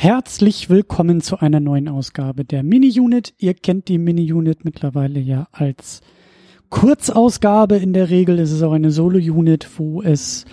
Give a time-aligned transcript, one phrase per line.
[0.00, 3.34] Herzlich willkommen zu einer neuen Ausgabe der Mini-Unit.
[3.36, 6.02] Ihr kennt die Mini-Unit mittlerweile ja als
[6.68, 7.78] Kurzausgabe.
[7.78, 10.44] In der Regel ist es auch eine Solo-Unit, wo es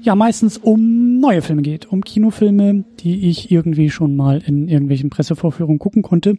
[0.00, 5.10] ja meistens um neue Filme geht, um Kinofilme, die ich irgendwie schon mal in irgendwelchen
[5.10, 6.38] Pressevorführungen gucken konnte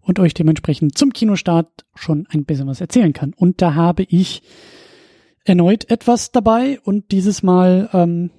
[0.00, 3.32] und euch dementsprechend zum Kinostart schon ein bisschen was erzählen kann.
[3.32, 4.42] Und da habe ich
[5.44, 8.30] erneut etwas dabei und dieses Mal ähm,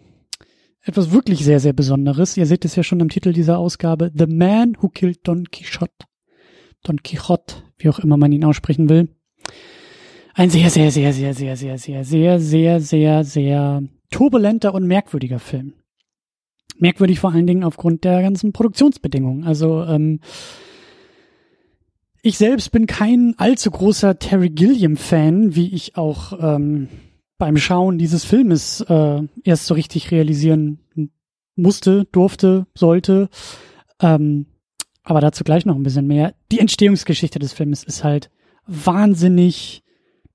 [0.88, 2.38] etwas wirklich sehr, sehr Besonderes.
[2.38, 4.11] Ihr seht es ja schon im Titel dieser Ausgabe.
[4.15, 6.05] The Man Who Killed Don Quixote.
[6.84, 9.09] Don Quixote, wie auch immer man ihn aussprechen will.
[10.34, 15.39] Ein sehr, sehr, sehr, sehr, sehr, sehr, sehr, sehr, sehr, sehr, sehr turbulenter und merkwürdiger
[15.39, 15.73] Film.
[16.77, 19.43] Merkwürdig vor allen Dingen aufgrund der ganzen Produktionsbedingungen.
[19.43, 20.21] Also ähm,
[22.21, 26.88] ich selbst bin kein allzu großer Terry Gilliam-Fan, wie ich auch ähm,
[27.38, 30.80] beim Schauen dieses Filmes äh, erst so richtig realisieren
[31.55, 33.30] musste, durfte, sollte.
[34.02, 34.48] Ähm,
[35.04, 36.34] aber dazu gleich noch ein bisschen mehr.
[36.52, 38.29] Die Entstehungsgeschichte des Filmes ist halt
[38.66, 39.84] wahnsinnig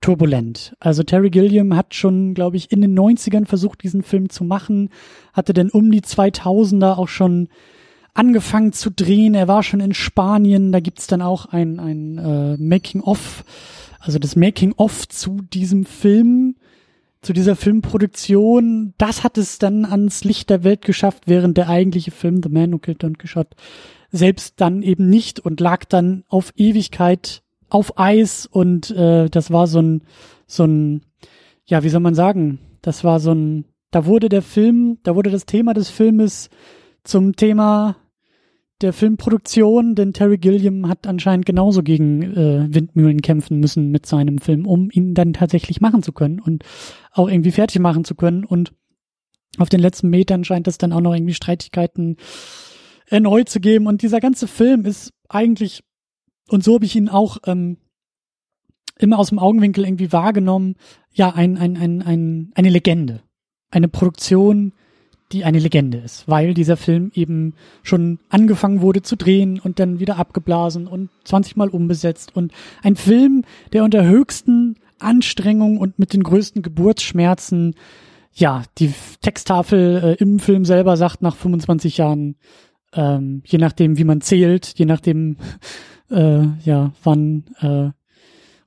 [0.00, 0.74] turbulent.
[0.80, 4.90] Also Terry Gilliam hat schon, glaube ich, in den 90ern versucht, diesen Film zu machen,
[5.32, 7.48] hatte dann um die 2000er auch schon
[8.14, 9.34] angefangen zu drehen.
[9.34, 13.44] Er war schon in Spanien, da gibt's dann auch ein, ein äh, Making-of,
[14.00, 16.56] also das Making-of zu diesem Film
[17.22, 22.10] zu dieser Filmproduktion, das hat es dann ans Licht der Welt geschafft, während der eigentliche
[22.10, 23.56] Film The Man Who Killed Don Quixote
[24.10, 29.66] selbst dann eben nicht und lag dann auf Ewigkeit auf Eis und äh, das war
[29.66, 30.02] so ein
[30.46, 31.02] so ein
[31.64, 35.30] ja wie soll man sagen das war so ein da wurde der Film da wurde
[35.30, 36.50] das Thema des Filmes
[37.04, 37.96] zum Thema
[38.82, 44.38] der Filmproduktion, denn Terry Gilliam hat anscheinend genauso gegen äh, Windmühlen kämpfen müssen mit seinem
[44.38, 46.64] Film, um ihn dann tatsächlich machen zu können und
[47.12, 48.44] auch irgendwie fertig machen zu können.
[48.44, 48.72] Und
[49.58, 52.16] auf den letzten Metern scheint es dann auch noch irgendwie Streitigkeiten
[53.06, 53.86] erneut zu geben.
[53.86, 55.82] Und dieser ganze Film ist eigentlich,
[56.48, 57.76] und so habe ich ihn auch ähm,
[58.98, 60.76] immer aus dem Augenwinkel irgendwie wahrgenommen,
[61.12, 63.22] ja, ein, ein, ein, ein, eine Legende.
[63.70, 64.72] Eine Produktion,
[65.32, 70.00] die eine Legende ist, weil dieser Film eben schon angefangen wurde zu drehen und dann
[70.00, 72.36] wieder abgeblasen und 20 Mal umbesetzt.
[72.36, 77.74] Und ein Film, der unter höchsten Anstrengungen und mit den größten Geburtsschmerzen,
[78.34, 82.36] ja, die Texttafel äh, im Film selber sagt nach 25 Jahren,
[82.94, 85.36] ähm, je nachdem, wie man zählt, je nachdem,
[86.10, 87.90] äh, ja, wann äh,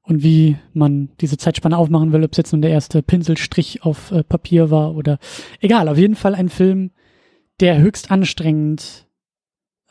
[0.06, 4.12] und wie man diese Zeitspanne aufmachen will, ob es jetzt nun der erste Pinselstrich auf
[4.12, 5.18] äh, Papier war oder
[5.60, 6.92] egal, auf jeden Fall ein Film,
[7.60, 9.08] der höchst anstrengend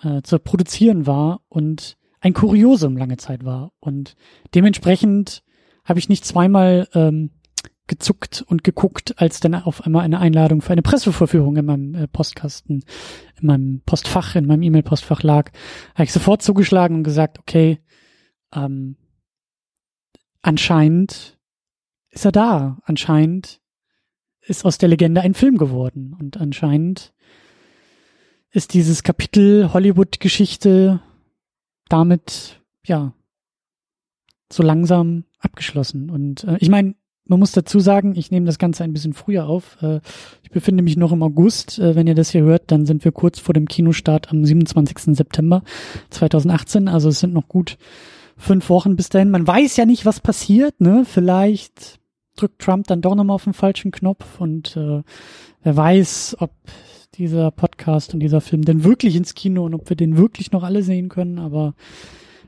[0.02, 3.72] äh, zu produzieren war und ein Kuriosum lange Zeit war.
[3.80, 4.16] Und
[4.54, 5.42] dementsprechend
[5.84, 7.30] habe ich nicht zweimal ähm,
[7.86, 12.08] gezuckt und geguckt, als dann auf einmal eine Einladung für eine Pressevorführung in meinem äh,
[12.08, 12.84] Postkasten,
[13.40, 15.50] in meinem Postfach, in meinem E-Mail-Postfach lag,
[15.94, 17.80] habe ich sofort zugeschlagen und gesagt, okay,
[18.54, 18.96] ähm,
[20.44, 21.38] anscheinend
[22.10, 22.78] ist er da.
[22.84, 23.60] Anscheinend
[24.40, 26.14] ist aus der Legende ein Film geworden.
[26.18, 27.12] Und anscheinend
[28.50, 31.00] ist dieses Kapitel Hollywood-Geschichte
[31.88, 33.14] damit, ja,
[34.52, 36.10] so langsam abgeschlossen.
[36.10, 36.94] Und äh, ich meine,
[37.26, 39.78] man muss dazu sagen, ich nehme das Ganze ein bisschen früher auf.
[39.82, 40.00] Äh,
[40.42, 41.78] ich befinde mich noch im August.
[41.78, 45.16] Äh, wenn ihr das hier hört, dann sind wir kurz vor dem Kinostart am 27.
[45.16, 45.62] September
[46.10, 46.86] 2018.
[46.88, 47.78] Also es sind noch gut
[48.36, 49.30] fünf Wochen bis dahin.
[49.30, 51.04] Man weiß ja nicht, was passiert, ne?
[51.04, 51.98] Vielleicht
[52.36, 55.02] drückt Trump dann doch nochmal auf den falschen Knopf und äh,
[55.62, 56.50] wer weiß, ob
[57.14, 60.64] dieser Podcast und dieser Film denn wirklich ins Kino und ob wir den wirklich noch
[60.64, 61.74] alle sehen können, aber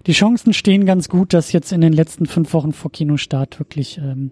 [0.06, 3.98] die Chancen stehen ganz gut, dass jetzt in den letzten fünf Wochen vor Kinostart wirklich,
[3.98, 4.30] ähm,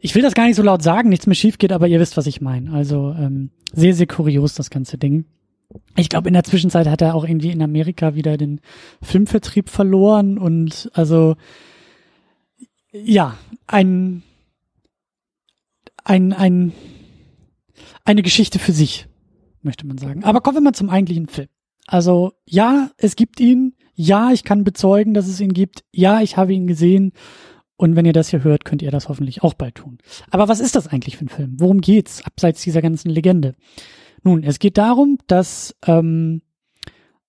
[0.00, 2.16] ich will das gar nicht so laut sagen, nichts mehr schief geht, aber ihr wisst,
[2.16, 2.72] was ich meine.
[2.72, 5.24] Also ähm, sehr, sehr kurios das ganze Ding.
[5.96, 8.60] Ich glaube, in der Zwischenzeit hat er auch irgendwie in Amerika wieder den
[9.02, 11.36] Filmvertrieb verloren und also
[12.92, 13.36] ja,
[13.66, 14.22] ein
[16.04, 16.72] ein ein
[18.04, 19.06] eine Geschichte für sich,
[19.62, 20.24] möchte man sagen.
[20.24, 21.48] Aber kommen wir mal zum eigentlichen Film.
[21.86, 23.74] Also ja, es gibt ihn.
[23.94, 25.84] Ja, ich kann bezeugen, dass es ihn gibt.
[25.92, 27.12] Ja, ich habe ihn gesehen.
[27.76, 29.98] Und wenn ihr das hier hört, könnt ihr das hoffentlich auch bald tun.
[30.30, 31.54] Aber was ist das eigentlich für ein Film?
[31.58, 33.54] Worum geht's abseits dieser ganzen Legende?
[34.24, 36.40] Nun, es geht darum, dass ähm,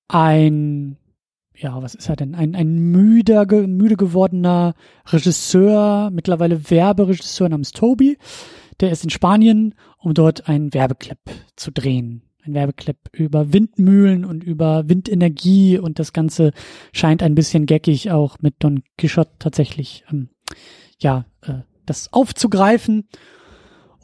[0.07, 0.97] ein,
[1.53, 2.35] ja, was ist er denn?
[2.35, 4.75] Ein, ein müder, müde gewordener
[5.05, 8.17] Regisseur, mittlerweile Werberegisseur namens Toby,
[8.79, 11.19] der ist in Spanien, um dort einen Werbeclip
[11.57, 12.23] zu drehen.
[12.45, 16.53] Ein Werbeclip über Windmühlen und über Windenergie und das Ganze
[16.93, 20.29] scheint ein bisschen geckig auch mit Don Quixote tatsächlich, ähm,
[20.99, 23.09] ja, äh, das aufzugreifen.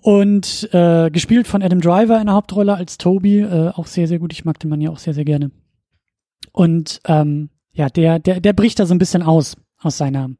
[0.02, 4.20] Und äh, gespielt von Adam Driver in der Hauptrolle als Toby, äh, auch sehr, sehr
[4.20, 4.34] gut.
[4.34, 5.52] Ich mag den Mann ja auch sehr, sehr gerne.
[6.52, 10.32] Und ähm, ja, der, der, der bricht da so ein bisschen aus, aus seiner,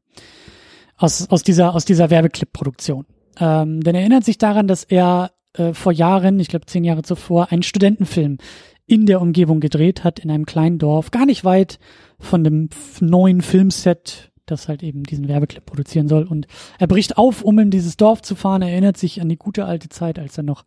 [0.96, 3.06] aus, aus dieser, aus dieser Werbeclip-Produktion.
[3.38, 7.02] Ähm, denn er erinnert sich daran, dass er äh, vor Jahren, ich glaube zehn Jahre
[7.02, 8.38] zuvor, einen Studentenfilm
[8.86, 11.78] in der Umgebung gedreht hat, in einem kleinen Dorf, gar nicht weit
[12.18, 12.68] von dem
[13.00, 16.24] neuen Filmset das halt eben diesen Werbeclip produzieren soll.
[16.24, 16.46] Und
[16.78, 18.62] er bricht auf, um in dieses Dorf zu fahren.
[18.62, 20.64] Er erinnert sich an die gute alte Zeit, als er noch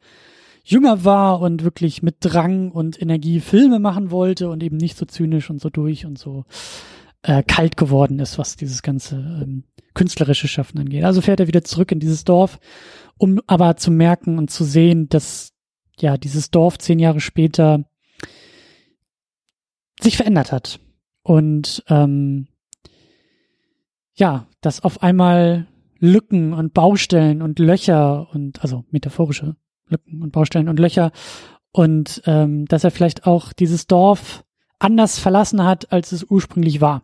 [0.64, 5.06] jünger war und wirklich mit Drang und Energie Filme machen wollte und eben nicht so
[5.06, 6.46] zynisch und so durch und so
[7.22, 9.64] äh, kalt geworden ist, was dieses ganze ähm,
[9.94, 11.04] künstlerische Schaffen angeht.
[11.04, 12.60] Also fährt er wieder zurück in dieses Dorf,
[13.18, 15.54] um aber zu merken und zu sehen, dass
[16.00, 17.86] ja dieses Dorf zehn Jahre später
[20.02, 20.80] sich verändert hat
[21.24, 22.48] und ähm,
[24.16, 25.68] ja, dass auf einmal
[26.00, 29.56] Lücken und Baustellen und Löcher und also metaphorische
[29.88, 31.12] Lücken und Baustellen und Löcher
[31.72, 34.44] und ähm, dass er vielleicht auch dieses Dorf
[34.80, 37.04] anders verlassen hat, als es ursprünglich war.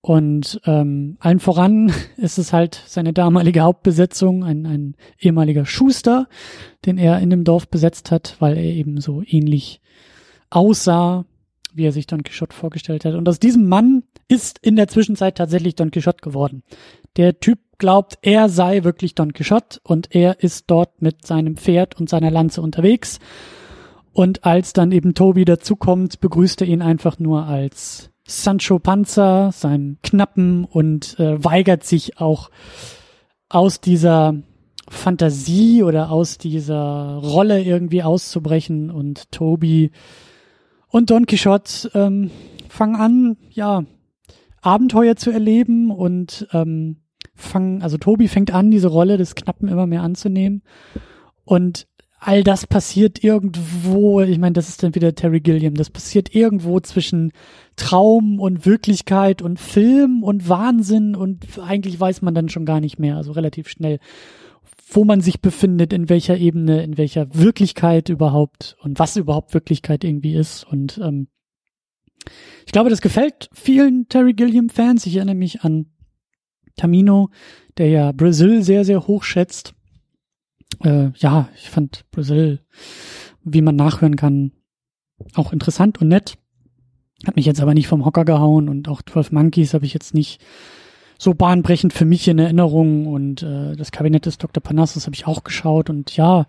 [0.00, 6.28] Und ähm, allen voran ist es halt seine damalige Hauptbesetzung, ein, ein ehemaliger Schuster,
[6.84, 9.80] den er in dem Dorf besetzt hat, weil er eben so ähnlich
[10.50, 11.24] aussah
[11.74, 13.14] wie er sich Don Quixote vorgestellt hat.
[13.14, 16.62] Und aus diesem Mann ist in der Zwischenzeit tatsächlich Don Quixote geworden.
[17.16, 21.98] Der Typ glaubt, er sei wirklich Don Quixote und er ist dort mit seinem Pferd
[22.00, 23.18] und seiner Lanze unterwegs.
[24.12, 29.98] Und als dann eben Toby dazukommt, begrüßt er ihn einfach nur als Sancho Panza, seinem
[30.02, 32.50] Knappen und äh, weigert sich auch
[33.48, 34.34] aus dieser
[34.88, 39.90] Fantasie oder aus dieser Rolle irgendwie auszubrechen und Toby
[40.94, 42.30] und Don Quixote ähm,
[42.68, 43.82] fangen an, ja,
[44.62, 46.98] Abenteuer zu erleben und ähm,
[47.34, 50.62] fangen, also Tobi fängt an, diese Rolle des Knappen immer mehr anzunehmen.
[51.42, 51.88] Und
[52.20, 56.78] all das passiert irgendwo, ich meine, das ist dann wieder Terry Gilliam, das passiert irgendwo
[56.78, 57.32] zwischen
[57.74, 63.00] Traum und Wirklichkeit und Film und Wahnsinn und eigentlich weiß man dann schon gar nicht
[63.00, 63.98] mehr, also relativ schnell
[64.94, 70.04] wo man sich befindet, in welcher Ebene, in welcher Wirklichkeit überhaupt und was überhaupt Wirklichkeit
[70.04, 70.64] irgendwie ist.
[70.64, 71.28] Und ähm,
[72.64, 75.06] ich glaube, das gefällt vielen Terry Gilliam-Fans.
[75.06, 75.86] Ich erinnere mich an
[76.76, 77.30] Tamino,
[77.76, 79.74] der ja Brazil sehr, sehr hoch schätzt.
[80.82, 82.60] Äh, ja, ich fand Brazil,
[83.42, 84.52] wie man nachhören kann,
[85.34, 86.36] auch interessant und nett.
[87.26, 90.14] Hat mich jetzt aber nicht vom Hocker gehauen und auch 12 Monkeys habe ich jetzt
[90.14, 90.40] nicht
[91.18, 94.62] so bahnbrechend für mich in Erinnerung und äh, das Kabinett des Dr.
[94.62, 96.46] Panassus habe ich auch geschaut und ja,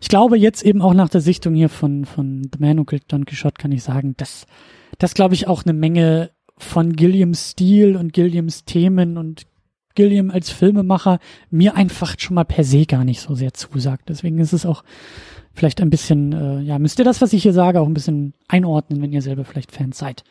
[0.00, 3.04] ich glaube jetzt eben auch nach der Sichtung hier von von The Man Who Killed
[3.08, 4.46] Don Quixote kann ich sagen, dass
[4.98, 9.46] das glaube ich auch eine Menge von Gilliams Stil und Gilliams Themen und
[9.94, 11.18] Gilliam als Filmemacher
[11.50, 14.08] mir einfach schon mal per se gar nicht so sehr zusagt.
[14.08, 14.84] Deswegen ist es auch
[15.52, 18.34] vielleicht ein bisschen, äh, ja, müsst ihr das, was ich hier sage, auch ein bisschen
[18.48, 20.24] einordnen, wenn ihr selber vielleicht Fans seid.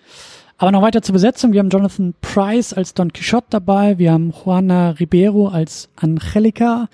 [0.63, 1.51] Aber noch weiter zur Besetzung.
[1.51, 3.98] Wir haben Jonathan Price als Don Quixote dabei.
[3.98, 6.88] Wir haben Juana Ribeiro als Angelica.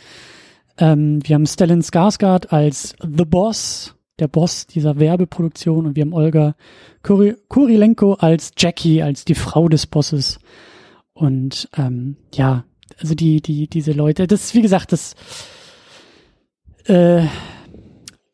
[0.80, 5.86] Ähm, wir haben Stellan Skarsgård als The Boss, der Boss dieser Werbeproduktion.
[5.86, 6.56] Und wir haben Olga
[7.04, 10.39] Kur Kurilenko als Jackie, als die Frau des Bosses.
[11.13, 12.63] Und ähm, ja,
[13.00, 15.13] also die, die, diese Leute, das, wie gesagt, das
[16.86, 17.22] äh,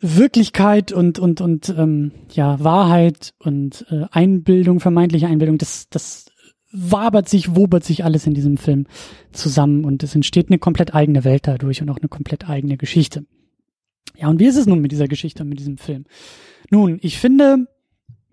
[0.06, 6.26] Wirklichkeit und und und ähm, ja Wahrheit und äh, Einbildung, vermeintliche Einbildung, das das
[6.71, 8.85] wabert sich, wobert sich alles in diesem Film
[9.31, 13.26] zusammen und es entsteht eine komplett eigene Welt dadurch und auch eine komplett eigene Geschichte.
[14.18, 16.06] Ja, und wie ist es nun mit dieser Geschichte und mit diesem Film?
[16.69, 17.68] Nun, ich finde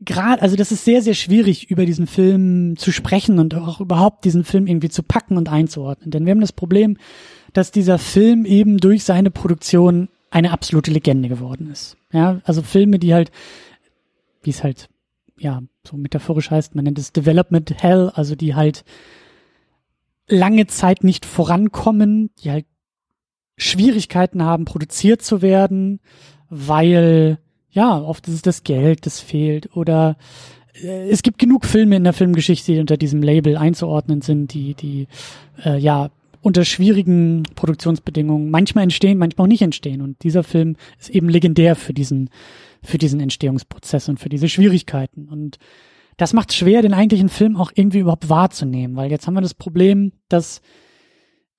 [0.04, 4.24] gerade, also das ist sehr, sehr schwierig, über diesen Film zu sprechen und auch überhaupt
[4.24, 6.10] diesen Film irgendwie zu packen und einzuordnen.
[6.10, 6.96] Denn wir haben das Problem,
[7.52, 11.96] dass dieser Film eben durch seine Produktion eine absolute Legende geworden ist.
[12.10, 13.30] Ja, also Filme, die halt,
[14.42, 14.88] wie es halt,
[15.38, 18.84] ja, so metaphorisch heißt, man nennt es Development Hell, also die halt
[20.26, 22.66] lange Zeit nicht vorankommen, die halt
[23.58, 26.00] Schwierigkeiten haben, produziert zu werden,
[26.48, 27.38] weil,
[27.70, 30.16] ja, oft ist es das Geld, das fehlt oder
[30.72, 34.74] äh, es gibt genug Filme in der Filmgeschichte, die unter diesem Label einzuordnen sind, die,
[34.74, 35.08] die,
[35.62, 36.10] äh, ja,
[36.42, 40.02] unter schwierigen Produktionsbedingungen manchmal entstehen, manchmal auch nicht entstehen.
[40.02, 42.30] Und dieser Film ist eben legendär für diesen,
[42.82, 45.28] für diesen Entstehungsprozess und für diese Schwierigkeiten.
[45.28, 45.58] Und
[46.16, 49.40] das macht es schwer, den eigentlichen Film auch irgendwie überhaupt wahrzunehmen, weil jetzt haben wir
[49.40, 50.60] das Problem, dass,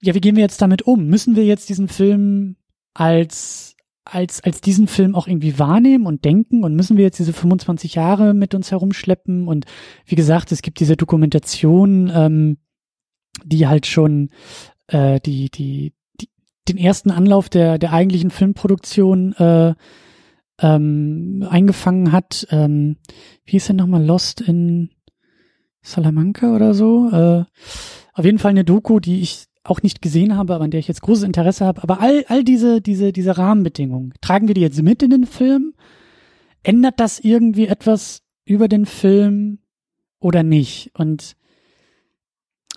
[0.02, 1.08] ja, wie gehen wir jetzt damit um?
[1.08, 2.58] Müssen wir jetzt diesen Film
[2.94, 7.34] als, als, als diesen Film auch irgendwie wahrnehmen und denken und müssen wir jetzt diese
[7.34, 9.48] 25 Jahre mit uns herumschleppen?
[9.48, 9.66] Und
[10.06, 12.58] wie gesagt, es gibt diese Dokumentation, ähm,
[13.44, 14.30] die halt schon
[14.93, 16.29] äh, die, die, die,
[16.67, 19.73] den ersten Anlauf der, der eigentlichen Filmproduktion äh,
[20.62, 22.47] ähm, eingefangen hat.
[22.51, 22.97] Ähm,
[23.45, 24.91] wie hieß denn nochmal Lost in
[25.81, 27.09] Salamanca oder so?
[27.09, 27.43] Äh,
[28.13, 30.88] auf jeden Fall eine Doku, die ich auch nicht gesehen habe, aber an der ich
[30.88, 31.81] jetzt großes Interesse habe.
[31.83, 35.73] Aber all, all diese, diese, diese Rahmenbedingungen, tragen wir die jetzt mit in den Film?
[36.63, 39.59] Ändert das irgendwie etwas über den Film
[40.19, 40.91] oder nicht?
[40.97, 41.35] Und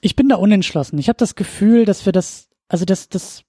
[0.06, 0.98] ich bin da unentschlossen.
[0.98, 3.42] Ich habe das Gefühl, dass wir das, also das, das,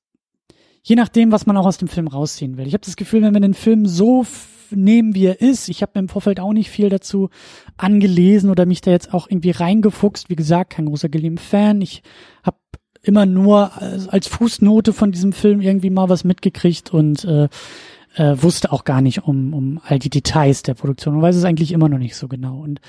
[0.82, 2.66] je nachdem, was man auch aus dem Film rausziehen will.
[2.66, 4.26] Ich habe das Gefühl, wenn wir den Film so
[4.72, 7.30] nehmen, wie er ist, ich habe mir im Vorfeld auch nicht viel dazu
[7.78, 10.32] angelesen oder mich da jetzt auch irgendwie reingefuchst.
[10.32, 11.80] Wie gesagt, kein großer Gilliam-Fan.
[11.82, 12.02] Ich
[12.42, 12.58] habe
[13.04, 13.72] immer nur
[14.12, 17.50] als Fußnote von diesem Film irgendwie mal was mitgekriegt und äh,
[18.16, 21.44] äh, wusste auch gar nicht um, um all die Details der Produktion und weiß es
[21.44, 22.58] eigentlich immer noch nicht so genau.
[22.58, 22.82] Und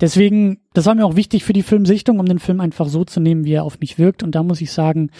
[0.00, 3.20] deswegen, das war mir auch wichtig für die Filmsichtung, um den Film einfach so zu
[3.20, 4.22] nehmen, wie er auf mich wirkt.
[4.22, 5.10] Und da muss ich sagen,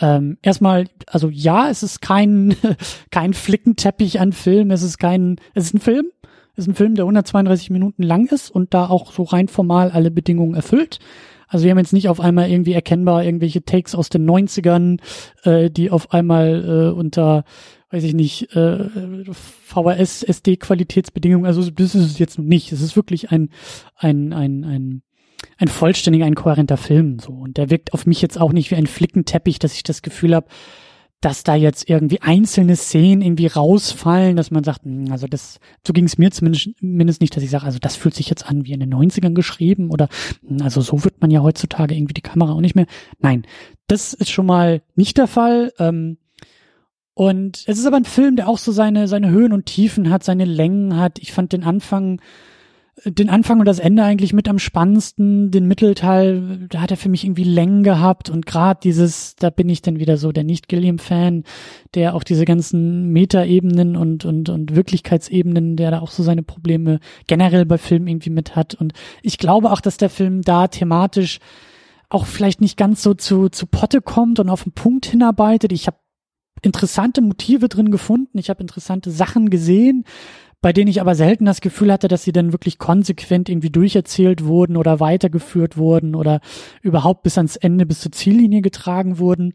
[0.00, 2.56] ähm, erstmal, also ja, es ist kein,
[3.10, 6.06] kein Flickenteppich an Film, es ist kein, es ist ein Film,
[6.54, 9.90] es ist ein Film, der 132 Minuten lang ist und da auch so rein formal
[9.90, 10.98] alle Bedingungen erfüllt.
[11.48, 14.98] Also wir haben jetzt nicht auf einmal irgendwie erkennbar irgendwelche Takes aus den 90ern,
[15.44, 17.44] äh, die auf einmal äh, unter
[17.92, 18.88] weiß ich nicht, äh,
[19.32, 22.72] VHS, SD-Qualitätsbedingungen, also das ist es jetzt nicht.
[22.72, 23.50] Es ist wirklich ein,
[23.96, 25.02] ein, ein, ein,
[25.58, 27.32] ein vollständiger, ein kohärenter Film, so.
[27.32, 30.34] Und der wirkt auf mich jetzt auch nicht wie ein Flickenteppich, dass ich das Gefühl
[30.34, 30.46] habe,
[31.22, 35.92] dass da jetzt irgendwie einzelne Szenen irgendwie rausfallen, dass man sagt, hm, also das, so
[35.92, 38.66] ging es mir zumindest, zumindest nicht, dass ich sage, also das fühlt sich jetzt an
[38.66, 40.08] wie in den 90ern geschrieben oder
[40.46, 42.86] hm, also so wird man ja heutzutage irgendwie die Kamera auch nicht mehr.
[43.20, 43.46] Nein,
[43.86, 45.72] das ist schon mal nicht der Fall.
[45.78, 46.18] Ähm,
[47.14, 50.24] und es ist aber ein Film, der auch so seine, seine Höhen und Tiefen hat,
[50.24, 51.18] seine Längen hat.
[51.18, 52.22] Ich fand den Anfang,
[53.04, 55.50] den Anfang und das Ende eigentlich mit am spannendsten.
[55.50, 59.68] Den Mittelteil, da hat er für mich irgendwie Längen gehabt und gerade dieses, da bin
[59.68, 61.44] ich dann wieder so der Nicht-Gilliam-Fan,
[61.94, 66.98] der auch diese ganzen Metaebenen und, und, und Wirklichkeitsebenen, der da auch so seine Probleme
[67.26, 68.74] generell bei Filmen irgendwie mit hat.
[68.74, 71.40] Und ich glaube auch, dass der Film da thematisch
[72.08, 75.72] auch vielleicht nicht ganz so zu, zu Potte kommt und auf den Punkt hinarbeitet.
[75.72, 75.96] Ich habe
[76.60, 78.38] interessante Motive drin gefunden.
[78.38, 80.04] Ich habe interessante Sachen gesehen,
[80.60, 84.44] bei denen ich aber selten das Gefühl hatte, dass sie dann wirklich konsequent irgendwie durcherzählt
[84.44, 86.40] wurden oder weitergeführt wurden oder
[86.82, 89.54] überhaupt bis ans Ende, bis zur Ziellinie getragen wurden,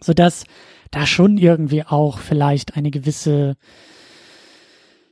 [0.00, 0.44] sodass
[0.92, 3.56] da schon irgendwie auch vielleicht eine gewisse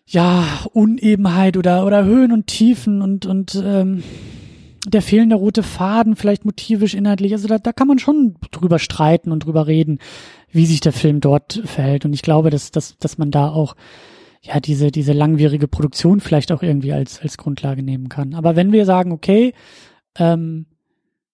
[0.07, 4.05] ja Unebenheit oder oder Höhen und Tiefen und und ähm,
[4.87, 9.33] der fehlende rote Faden, vielleicht motivisch, inhaltlich, also da, da kann man schon drüber streiten
[9.33, 9.99] und drüber reden,
[10.51, 12.05] wie sich der Film dort verhält.
[12.05, 13.75] Und ich glaube, dass, dass, dass man da auch
[14.43, 18.35] ja diese, diese langwierige Produktion vielleicht auch irgendwie als, als Grundlage nehmen kann.
[18.35, 19.55] Aber wenn wir sagen, okay,
[20.19, 20.67] ähm,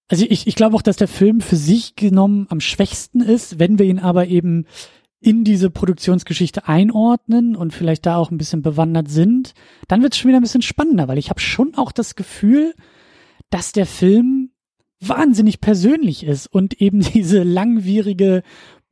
[0.09, 3.79] also ich, ich glaube auch, dass der Film für sich genommen am schwächsten ist, wenn
[3.79, 4.67] wir ihn aber eben
[5.21, 9.55] in diese Produktionsgeschichte einordnen und vielleicht da auch ein bisschen bewandert sind,
[9.87, 12.75] dann wird es schon wieder ein bisschen spannender, weil ich habe schon auch das Gefühl,
[13.51, 14.51] dass der Film
[15.01, 18.43] wahnsinnig persönlich ist und eben diese langwierige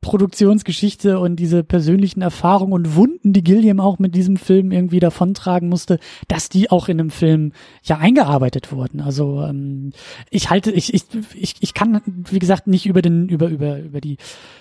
[0.01, 5.67] Produktionsgeschichte und diese persönlichen Erfahrungen und Wunden, die Gilliam auch mit diesem Film irgendwie davontragen
[5.67, 5.99] musste,
[6.29, 7.51] dass die auch in einem Film
[7.83, 9.01] ja eingearbeitet wurden.
[9.01, 9.91] Also ähm,
[10.29, 13.99] ich halte, ich, ich, ich, ich kann, wie gesagt, nicht über den, über, über, über
[13.99, 14.15] die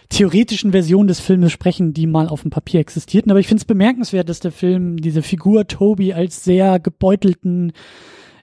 [0.08, 3.66] theoretischen Versionen des Filmes sprechen, die mal auf dem Papier existierten, aber ich finde es
[3.66, 7.72] bemerkenswert, dass der Film diese Figur Toby als sehr gebeutelten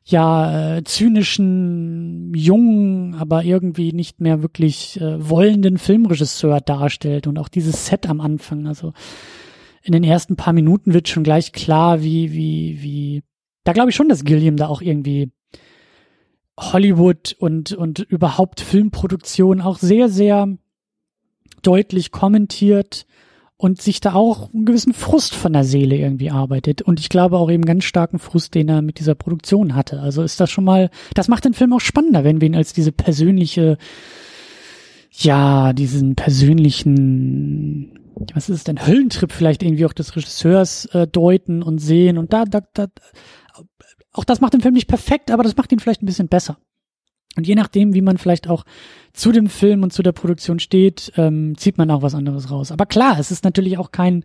[0.06, 7.50] ja äh, zynischen, jungen, aber irgendwie nicht mehr wirklich äh, wollenden Filmregisseur darstellt und auch
[7.50, 8.68] dieses Set am Anfang.
[8.68, 8.94] Also
[9.82, 13.24] in den ersten paar Minuten wird schon gleich klar, wie, wie, wie.
[13.64, 15.32] Da glaube ich schon, dass Gilliam da auch irgendwie
[16.58, 20.56] Hollywood und, und überhaupt Filmproduktion auch sehr, sehr
[21.64, 23.08] deutlich kommentiert
[23.58, 26.82] und sich da auch einen gewissen Frust von der Seele irgendwie arbeitet.
[26.82, 30.02] Und ich glaube auch eben ganz starken Frust, den er mit dieser Produktion hatte.
[30.02, 32.74] Also ist das schon mal, das macht den Film auch spannender, wenn wir ihn als
[32.74, 33.78] diese persönliche,
[35.12, 37.98] ja, diesen persönlichen,
[38.34, 42.18] was ist es denn, Höllentrip vielleicht irgendwie auch des Regisseurs äh, deuten und sehen.
[42.18, 42.88] Und da, da, da,
[44.12, 46.58] auch das macht den Film nicht perfekt, aber das macht ihn vielleicht ein bisschen besser.
[47.36, 48.66] Und je nachdem, wie man vielleicht auch
[49.14, 52.72] zu dem Film und zu der Produktion steht, ähm, zieht man auch was anderes raus.
[52.72, 54.24] Aber klar, es ist natürlich auch kein,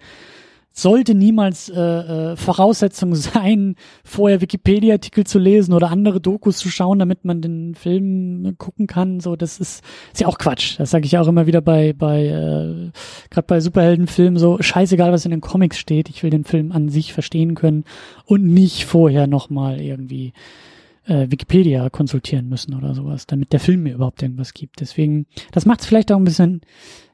[0.72, 6.98] sollte niemals äh, äh, Voraussetzung sein, vorher Wikipedia-Artikel zu lesen oder andere Dokus zu schauen,
[6.98, 9.20] damit man den Film gucken kann.
[9.20, 10.78] So, das ist, ist ja auch Quatsch.
[10.78, 12.90] Das sage ich auch immer wieder bei, bei äh,
[13.30, 16.08] gerade bei Superheldenfilmen so, scheißegal, was in den Comics steht.
[16.08, 17.84] Ich will den Film an sich verstehen können
[18.24, 20.32] und nicht vorher nochmal irgendwie
[21.06, 24.80] äh, Wikipedia konsultieren müssen oder sowas, damit der Film mir überhaupt irgendwas gibt.
[24.80, 26.60] Deswegen, das macht es vielleicht auch ein bisschen,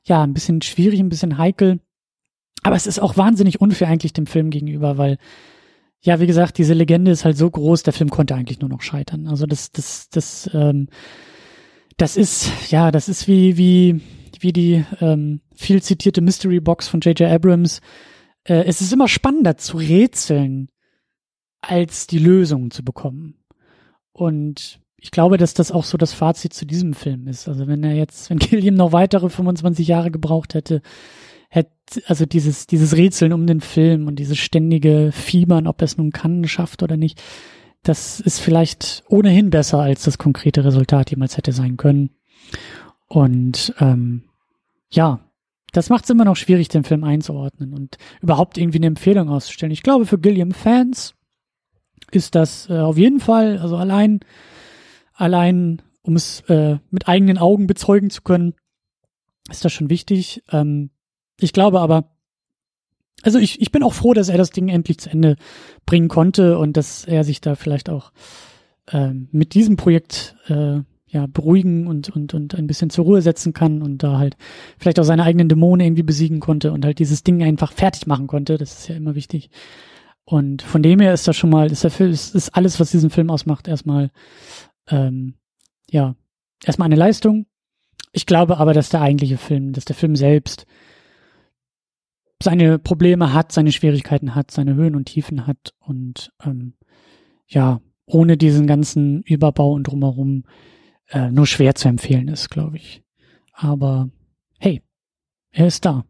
[0.04, 1.80] ja, ein bisschen schwierig, ein bisschen heikel.
[2.62, 5.18] Aber es ist auch wahnsinnig unfair eigentlich dem Film gegenüber, weil,
[6.00, 8.82] ja, wie gesagt, diese Legende ist halt so groß, der Film konnte eigentlich nur noch
[8.82, 9.28] scheitern.
[9.28, 10.88] Also das, das, das, ähm,
[11.96, 14.00] das ist, ja, das ist wie, wie,
[14.40, 17.30] wie die ähm, viel zitierte Mystery Box von J.J.
[17.30, 17.80] Abrams.
[18.44, 20.68] Äh, es ist immer spannender zu rätseln,
[21.60, 23.36] als die Lösungen zu bekommen.
[24.16, 27.48] Und ich glaube, dass das auch so das Fazit zu diesem Film ist.
[27.48, 30.80] Also wenn er jetzt, wenn Gilliam noch weitere 25 Jahre gebraucht hätte,
[31.50, 31.70] hätte,
[32.06, 36.12] also dieses, dieses Rätseln um den Film und dieses ständige Fiebern, ob er es nun
[36.12, 37.22] kann, schafft oder nicht,
[37.82, 42.08] das ist vielleicht ohnehin besser, als das konkrete Resultat jemals hätte sein können.
[43.06, 44.22] Und ähm,
[44.88, 45.20] ja,
[45.72, 49.72] das macht es immer noch schwierig, den Film einzuordnen und überhaupt irgendwie eine Empfehlung auszustellen.
[49.72, 51.14] Ich glaube, für Gilliam-Fans
[52.10, 54.20] ist das äh, auf jeden Fall, also allein,
[55.14, 58.54] allein, um es äh, mit eigenen Augen bezeugen zu können,
[59.50, 60.42] ist das schon wichtig.
[60.50, 60.90] Ähm,
[61.40, 62.16] ich glaube aber,
[63.22, 65.36] also ich, ich bin auch froh, dass er das Ding endlich zu Ende
[65.84, 68.12] bringen konnte und dass er sich da vielleicht auch
[68.92, 73.52] ähm, mit diesem Projekt äh, ja beruhigen und und und ein bisschen zur Ruhe setzen
[73.52, 74.36] kann und da halt
[74.78, 78.26] vielleicht auch seine eigenen Dämonen irgendwie besiegen konnte und halt dieses Ding einfach fertig machen
[78.26, 78.58] konnte.
[78.58, 79.50] Das ist ja immer wichtig.
[80.28, 82.90] Und von dem her ist das schon mal, ist der Film, ist, ist alles, was
[82.90, 84.10] diesen Film ausmacht, erstmal,
[84.88, 85.34] ähm,
[85.88, 86.16] ja,
[86.64, 87.46] erstmal eine Leistung.
[88.10, 90.66] Ich glaube aber, dass der eigentliche Film, dass der Film selbst
[92.42, 96.74] seine Probleme hat, seine Schwierigkeiten hat, seine Höhen und Tiefen hat und ähm,
[97.46, 100.44] ja, ohne diesen ganzen Überbau und drumherum
[101.10, 103.04] äh, nur schwer zu empfehlen ist, glaube ich.
[103.52, 104.10] Aber
[104.58, 104.82] hey,
[105.52, 106.04] er ist da.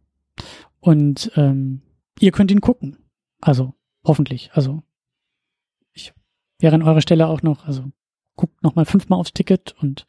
[0.80, 1.82] Und ähm,
[2.18, 2.96] ihr könnt ihn gucken.
[3.40, 3.75] Also
[4.07, 4.51] Hoffentlich.
[4.53, 4.83] Also
[5.93, 6.13] ich
[6.61, 7.85] wäre an eurer Stelle auch noch, also
[8.37, 10.07] guckt noch mal fünfmal aufs Ticket und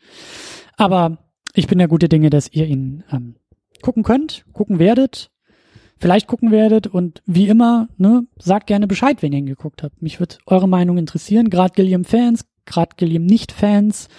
[0.75, 1.17] aber
[1.55, 3.35] ich bin der gute Dinge, dass ihr ihn ähm,
[3.81, 5.31] gucken könnt, gucken werdet,
[5.97, 10.01] vielleicht gucken werdet und wie immer, ne, sagt gerne Bescheid, wenn ihr ihn geguckt habt.
[10.01, 14.09] Mich wird eure Meinung interessieren, gerade Gilliam-Fans, gerade Gilliam-Nicht-Fans.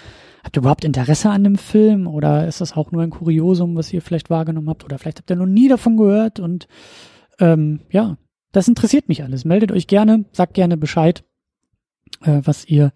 [0.42, 3.92] Habt ihr überhaupt Interesse an dem Film oder ist das auch nur ein Kuriosum, was
[3.92, 6.66] ihr vielleicht wahrgenommen habt oder vielleicht habt ihr noch nie davon gehört und
[7.38, 8.16] ähm, ja,
[8.52, 9.44] das interessiert mich alles.
[9.44, 11.24] Meldet euch gerne, sagt gerne Bescheid,
[12.22, 12.92] äh, was ihr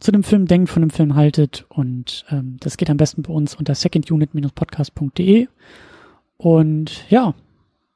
[0.00, 1.64] zu dem Film denkt, von dem Film haltet.
[1.68, 5.48] Und ähm, das geht am besten bei uns unter secondunit-podcast.de.
[6.36, 7.34] Und ja,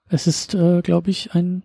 [0.09, 1.63] es ist, äh, glaube ich, ein,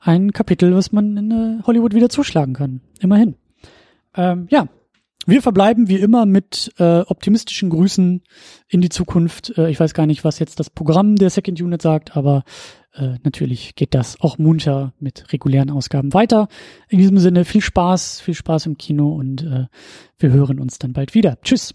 [0.00, 2.80] ein Kapitel, was man in äh, Hollywood wieder zuschlagen kann.
[3.00, 3.36] Immerhin.
[4.14, 4.68] Ähm, ja,
[5.26, 8.22] wir verbleiben wie immer mit äh, optimistischen Grüßen
[8.68, 9.56] in die Zukunft.
[9.56, 12.44] Äh, ich weiß gar nicht, was jetzt das Programm der Second Unit sagt, aber
[12.94, 16.48] äh, natürlich geht das auch munter mit regulären Ausgaben weiter.
[16.88, 19.66] In diesem Sinne viel Spaß, viel Spaß im Kino und äh,
[20.18, 21.38] wir hören uns dann bald wieder.
[21.42, 21.74] Tschüss.